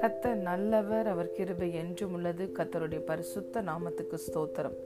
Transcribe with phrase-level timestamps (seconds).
[0.00, 2.50] கத்தர் நல்லவர் அவர் கிருபை என்றும் உள்ளது.
[2.54, 4.76] கத்தருடைய பரிசுத்த நாமத்துக்கு ஸ்தோத்திரம்.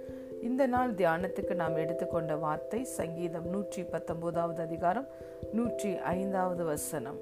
[0.42, 5.06] இந்த நாள் தியானத்துக்கு நாம் எடுத்துக்கொண்ட வார்த்தை சங்கீதம் நூற்றி பத்தொன்பதாவது அதிகாரம்
[5.52, 7.18] நூற்றி ஐந்தாவது வசனம்.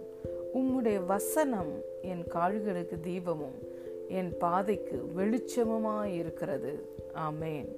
[0.54, 1.72] உம்முடைய வசனம்
[2.02, 3.58] என் கால்களுக்கு தீபமும்
[4.08, 6.88] என் பாதைக்கு வெளிச்சமுமாய் இருக்கிறது.
[7.14, 7.68] ஆமேன்.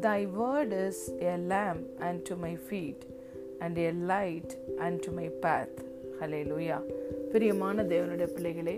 [0.00, 2.96] Thy word is a lamp unto my feet
[3.62, 5.78] and a light and to my path
[6.50, 6.78] hallelujah
[7.32, 8.76] பிரியமான தேவனுடைய பிள்ளைகளே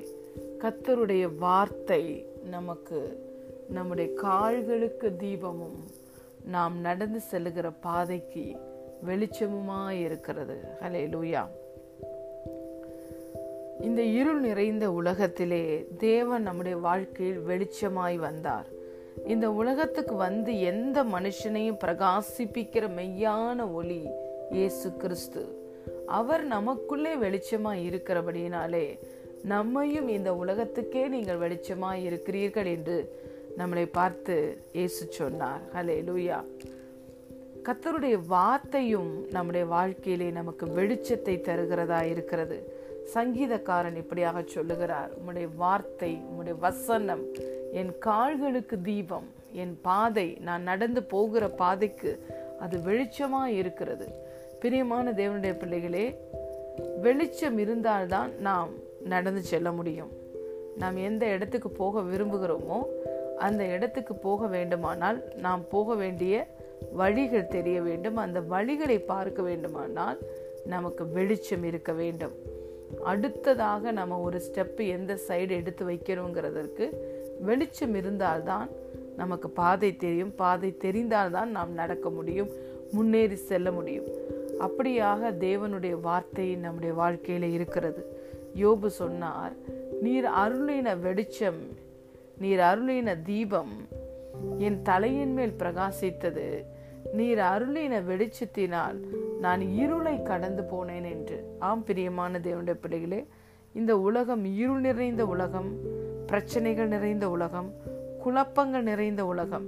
[0.59, 2.03] கத்தருடைய வார்த்தை
[2.51, 2.99] நமக்கு
[3.69, 5.79] நம்முடைய கால்களுக்கு தீபமும்
[6.45, 8.45] நாம் நடந்து செல்லுகிற பாதைக்கு
[9.07, 10.57] வெளிச்சமுமாக இருக்கிறது.
[10.83, 11.43] ஹலே லூயா
[13.81, 15.65] இந்த இருள் நிறைந்த உலகத்திலே
[15.99, 18.69] தேவன் நம்முடைய வாழ்க்கையில் வெளிச்சமாய் வந்தார்.
[19.27, 24.03] இந்த உலகத்துக்கு வந்து எந்த மனுஷனையும் பிரகாசிப்பிக்கிற மெய்யான ஒளி
[24.51, 25.43] இயேசு கிறிஸ்து.
[26.07, 28.99] அவர் நமக்குள்ளே வெளிச்சமாய் இருக்கிறபடியினாலே
[29.43, 33.19] நம்மையும் இந்த உலகத்துக்கே நீங்கள் வெளிச்சமாய் இருக்கிறீர்கள் என்று
[33.59, 35.61] நம்மளை பார்த்து இயேசு சொன்னார்.
[35.75, 36.45] ஹலே லூயா
[37.63, 42.59] கத்தருடைய வார்த்தையும் நம்முடைய வாழ்க்கையிலே நமக்கு வெளிச்சத்தை தருகிறதா இருக்கிறது.
[43.15, 45.11] சங்கீதக்காரன் இப்படியாக சொல்லுகிறார்.
[45.19, 47.25] உம்முடைய வார்த்தை உம்முடைய வசனம்
[47.73, 52.27] என் கால்களுக்கு தீபம் என் பாதை நான் நடந்து போகிற பாதைக்கு
[52.61, 54.33] அது வெளிச்சமா இருக்கிறது.
[54.65, 56.19] பிரியமான தேவனுடைய பிள்ளைகளே
[57.01, 58.71] வெளிச்சம் இருந்தால்தான் நாம்
[59.05, 60.13] நடந்து செல்ல முடியும்.
[60.77, 62.79] நாம் எந்த இடத்துக்கு போக விரும்புகிறோமோ
[63.39, 66.47] அந்த இடத்துக்கு போக வேண்டுமானால் நாம் போக வேண்டிய
[66.93, 68.17] வழிகள் தெரிய வேண்டும்.
[68.17, 70.19] அந்த வழிகளை பார்க்க வேண்டுமானால்
[70.67, 72.33] நமக்கு வெளிச்சம் இருக்க வேண்டும்.
[73.05, 76.89] அடுத்ததாக நம்ம ஒரு ஸ்டெப்பு எந்த சைடு எடுத்து வைக்கிறோங்கிறதற்கு
[77.41, 78.69] வெளிச்சம் இருந்தால்தான்
[79.17, 80.35] நமக்கு பாதை தெரியும்.
[80.35, 82.49] பாதை தெரிந்தால்தான் நாம் நடக்க முடியும்
[82.93, 84.23] முன்னேறி செல்ல முடியும்.
[84.61, 88.17] அப்படியாக தேவனுடைய வார்த்தை நம்முடைய வாழ்க்கையில் இருக்கிறது.
[88.55, 89.53] யோபு சொன்னார்
[90.01, 91.61] நீர் அருளின வெளிச்சம்
[92.39, 93.73] நீர் அருளின தீபம்
[94.59, 96.65] என் தலையின் மேல் பிரகாசித்தது.
[97.13, 98.99] நீர் அருளின வெளிச்சத்தினால்
[99.41, 101.57] நான் இருளை கடந்து போனேன் என்று.
[101.59, 103.27] ஆம் பிரியமான தேவனுடைய பிள்ளைகளே
[103.73, 105.77] இந்த உலகம் இருள் நிறைந்த உலகம்
[106.27, 107.73] பிரச்சனைகள் நிறைந்த உலகம்
[108.23, 109.67] குழப்பங்கள் நிறைந்த உலகம்.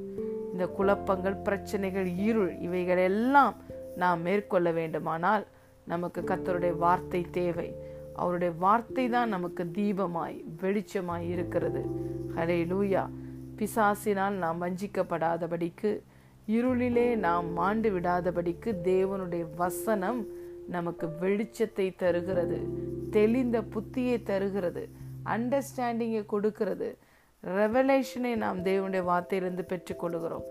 [0.52, 3.56] இந்த குழப்பங்கள் பிரச்சனைகள் இருள் இவைகள் எல்லாம்
[3.96, 5.44] நாம் மேற்கொள்ள வேண்டுமானால்
[5.92, 7.68] நமக்கு கத்தருடைய வார்த்தை தேவை.
[8.14, 11.82] அவருடைய வார்த்தை தான் நமக்கு தீபமாய் வெளிச்சமாய் இருக்கிறது.
[12.36, 13.04] ஹரே லூயா
[13.58, 15.90] பிசாசினால் நாம் வஞ்சிக்கப்படாதபடிக்கு
[16.56, 20.20] இருளிலே நாம் மாண்டு விடாதபடிக்கு தேவனுடைய வசனம்
[20.74, 22.58] நமக்கு வெளிச்சத்தை தருகிறது.
[23.10, 24.82] தெளிந்த புத்தியை தருகிறது.
[25.34, 26.88] அண்டர்ஸ்டாண்டிங்கை கொடுக்கிறது.
[27.42, 30.46] ரெவலேஷனை நாம் தேவனுடைய வார்த்தையிலிருந்து பெற்றுக்கொள்கிறோம்.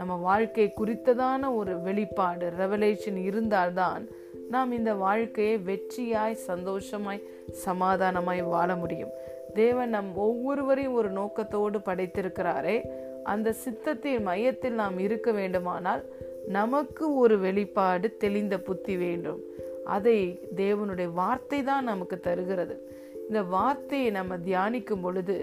[0.00, 4.08] நம்ம வாழ்க்கை குறித்ததான ஒரு வெளிப்பாடு ரெவலேஷன் இருந்தால்தான்
[4.48, 7.20] நாம் இந்த வாழ்க்கையை வெற்றியாய் சந்தோஷமாய்
[7.66, 9.12] சமாதானமாய் வாழ முடியும்.
[9.54, 12.76] தேவன் நம் ஒவ்வொருவரையும் ஒரு நோக்கத்தோடு படைத்திருக்கிறாரே.
[13.24, 16.04] அந்த சித்தத்தின் மையத்தில் நாம் இருக்க வேண்டுமானால்
[16.48, 19.40] நமக்கு ஒரு வெளிப்பாடு தெளிந்த புத்தி வேண்டும்.
[19.84, 20.18] அதை
[20.56, 22.76] தேவனுடைய வார்த்தை தான் நமக்கு தருகிறது.
[23.28, 25.38] இந்த வார்த்தையை நம்ம தியானிக்கும் பொழுது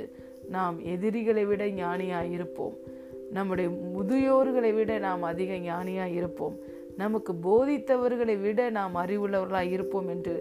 [0.49, 2.95] நாம் எதிரிகளை விட ஞானியாய் இருப்போம்.
[3.31, 6.57] நம்முடைய முதியோர்களை விட நாம் அதிக ஞானியாக இருப்போம்.
[6.97, 10.35] நமக்கு போதித்தவர்களை விட நாம் அறிவுள்ளவர்களாக இருப்போம் என்று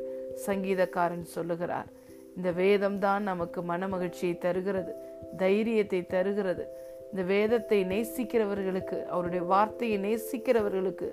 [0.47, 1.87] சங்கீதக்காரன் சொல்லுகிறார்.
[2.37, 4.95] இந்த வேதம் தான் நமக்கு மனமகிழ்ச்சியை தருகிறது
[5.37, 6.67] தைரியத்தை தருகிறது.
[7.11, 11.09] இந்த வேதத்தை நேசிக்கிறவர்களுக்கு அவருடைய வார்த்தையை நேசிக்கிறவர்களுக்கு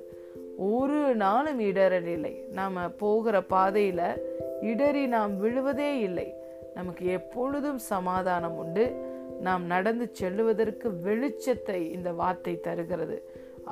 [0.57, 2.43] ஒரு நாளும் இடரல் இல்லை.
[2.51, 4.05] நாம் போகிற பாதையில்
[4.61, 6.33] இடறி நாம் விழுவதே இல்லை.
[6.73, 9.12] நமக்கு எப்பொழுதும் சமாதானம் உண்டு.
[9.43, 13.17] நாம் நடந்து செல்லுவதற்கு வெளிச்சத்தை இந்த வார்த்தை தருகிறது.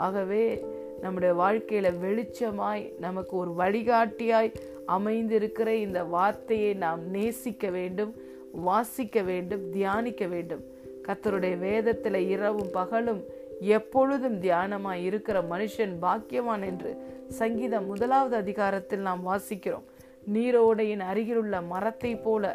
[0.06, 0.44] ஆகவே
[1.02, 4.52] நம்முடைய வாழ்க்கையில வெளிச்சமாய் நமக்கு ஒரு வழிகாட்டியாய்
[4.88, 8.12] அமைந்திருக்கிற இந்த வார்த்தையை நாம் நேசிக்க வேண்டும்
[8.52, 10.64] வாசிக்க வேண்டும் தியானிக்க வேண்டும்.
[11.08, 13.22] கத்தருடைய வேதத்தில் இரவும் பகலும்
[13.76, 16.92] எப்பொழுதும் தியானமாய் இருக்கிற மனுஷன் பாக்கியவான் என்று
[17.40, 19.88] சங்கீதம் முதலாவது அதிகாரத்தில் நாம் வாசிக்கிறோம்.
[20.34, 22.46] நீரோடையின் அருகிலுள்ள மரத்தை போல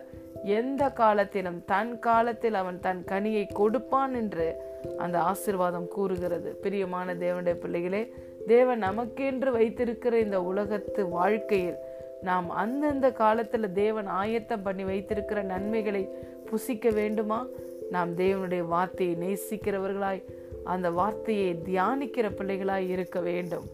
[0.47, 4.57] எந்த காலத்திலும் தன் காலத்தில் அவன் தன் கனியை கொடுப்பான் என்று
[4.99, 6.55] அந்த ஆசிர்வாதம் கூறுகிறது.
[6.55, 8.13] பிரியமான தேவனுடைய பிள்ளைகளே
[8.47, 11.77] தேவன் நமக்கென்று வைத்திருக்கிற இந்த உலகத்து வாழ்க்கையில்
[12.23, 16.09] நாம் அந்தந்த காலத்துல தேவன் ஆயத்தம் பண்ணி வைத்திருக்கிற நன்மைகளை
[16.47, 17.47] புசிக்க வேண்டுமா?
[17.91, 20.23] நாம் தேவனுடைய வார்த்தையை நேசிக்கிறவர்களாய்
[20.65, 23.65] அந்த வார்த்தையை தியானிக்கிற பிள்ளைகளாய் இருக்க வேண்டும்.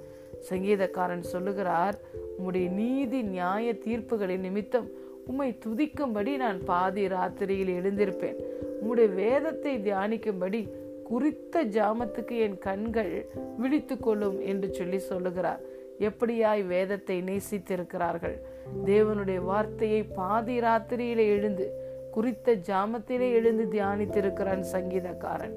[0.50, 1.98] சங்கீதக்காரன் சொல்லுகிறார்
[2.38, 4.88] உம்முடைய நீதி நியாய தீர்ப்புகளின் நிமித்தம்
[5.26, 8.38] உம்மை துதிக்கும்படி நான் பாதி ராத்திரியில் எழுந்திருப்பேன்.
[8.80, 10.60] உம்முடைய வேதத்தை தியானிக்கும்படி
[11.04, 13.12] குறித்த ஜாமத்துக்கு என் கண்கள்
[13.58, 15.62] விழித்து கொள்ளும் என்று சொல்லி சொல்லுகிறார்.
[16.00, 18.36] எப்படியாய் வேதத்தை நேசித்திருக்கிறார்கள்?
[18.84, 21.66] தேவனுடைய வார்த்தையை பாதி ராத்திரியிலே எழுந்து
[22.12, 25.54] குறித்த ஜாமத்திலே எழுந்து தியானித்திருக்கிறான் சங்கீதக்காரன்.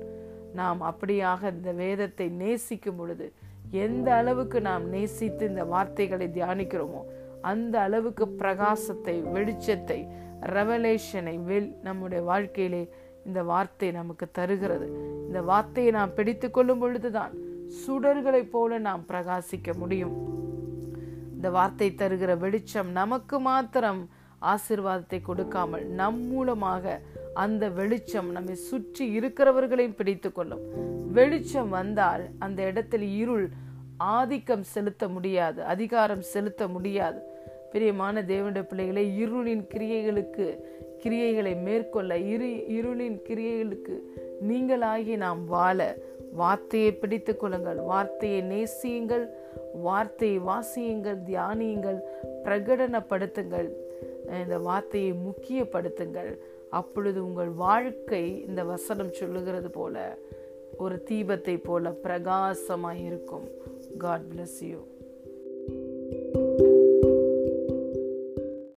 [0.53, 3.33] நாம் அப்படியாக இந்த வேதத்தை நேசிக்கும் பொழுது
[3.71, 7.01] எந்த அளவுக்கு நாம் நேசித்து இந்த வார்த்தைகளை தியானிக்கிறோமோ
[7.51, 10.00] அந்த அளவுக்கு பிரகாசத்தை வெளிச்சத்தை
[10.56, 12.83] ரெவலேஷனை வெல் நம்முடைய வாழ்க்கையிலே
[13.27, 14.88] இந்த வார்த்தை நமக்கு தருகிறது.
[15.27, 17.33] இந்த வார்த்தையை நாம் பிடித்து கொள்ளும் பொழுதுதான்
[17.80, 20.15] சுடர்களைப் போல நாம் பிரகாசிக்க முடியும்.
[21.36, 24.01] இந்த வார்த்தை தருகிற வெளிச்சம் நமக்கு மாத்திரம்
[24.53, 27.00] ஆசிர்வாதத்தை கொடுக்காமல் நம் மூலமாக
[27.44, 30.63] அந்த வெளிச்சம் நம்மை சுற்றி இருக்கிறவர்களையும் பிடித்து கொள்ளும்.
[31.18, 33.48] வெளிச்சம் வந்தால் அந்த இடத்தில் இருள்
[34.15, 37.19] ஆதிக்கம் செலுத்த முடியாது அதிகாரம் செலுத்த முடியாது.
[37.75, 40.45] பிரியமான தேவனுடைய பிள்ளைகளை இருளின் கிரியைகளுக்கு
[41.04, 43.95] கிரியைகளை மேற்கொள்ள இரு இருளின் கிரியைகளுக்கு
[44.50, 45.98] நீங்களாகி நாம் வாழ
[46.33, 47.77] வார்த்தையை பிடித்து கொள்ளுங்கள்.
[47.77, 49.25] வார்த்தையை நேசியுங்கள்
[49.74, 52.00] வார்த்தையை வாசியுங்கள் தியானியுங்கள்
[52.44, 53.69] பிரகடனப்படுத்துங்கள்.
[54.44, 56.31] இந்த வார்த்தையை முக்கியப்படுத்துங்கள்.
[56.69, 60.18] அப்பொழுது உங்கள் வாழ்க்கை இந்த வசனம் சொல்லுகிறது போல
[60.77, 63.48] ஒரு தீபத்தை போல பிரகாசமாய் இருக்கும்
[63.98, 64.80] காட் பிளஸ் யூ